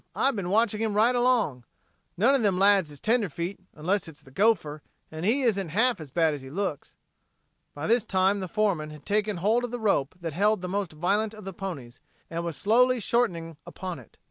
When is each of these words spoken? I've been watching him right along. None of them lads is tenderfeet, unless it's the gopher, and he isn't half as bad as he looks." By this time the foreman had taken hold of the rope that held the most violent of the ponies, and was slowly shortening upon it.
I've 0.15 0.35
been 0.35 0.49
watching 0.49 0.81
him 0.81 0.95
right 0.95 1.13
along. 1.13 1.63
None 2.17 2.33
of 2.33 2.41
them 2.41 2.57
lads 2.57 2.89
is 2.89 2.99
tenderfeet, 2.99 3.59
unless 3.75 4.07
it's 4.07 4.23
the 4.23 4.31
gopher, 4.31 4.81
and 5.11 5.23
he 5.27 5.43
isn't 5.43 5.69
half 5.69 6.01
as 6.01 6.09
bad 6.09 6.33
as 6.33 6.41
he 6.41 6.49
looks." 6.49 6.95
By 7.75 7.85
this 7.85 8.03
time 8.03 8.39
the 8.39 8.47
foreman 8.47 8.89
had 8.89 9.05
taken 9.05 9.37
hold 9.37 9.63
of 9.63 9.69
the 9.69 9.79
rope 9.79 10.15
that 10.19 10.33
held 10.33 10.63
the 10.63 10.67
most 10.67 10.91
violent 10.93 11.35
of 11.35 11.43
the 11.45 11.53
ponies, 11.53 11.99
and 12.31 12.43
was 12.43 12.57
slowly 12.57 12.99
shortening 12.99 13.57
upon 13.63 13.99
it. 13.99 14.17